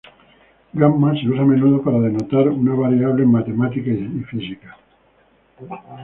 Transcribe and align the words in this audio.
Gamma 0.73 1.13
se 1.13 1.27
usa 1.29 1.43
a 1.43 1.45
menudo 1.45 1.83
para 1.83 1.99
denotar 1.99 2.47
una 2.49 2.73
variable 2.73 3.21
en 3.21 3.31
matemáticas 3.31 3.95
y 3.99 4.23
física. 4.23 4.75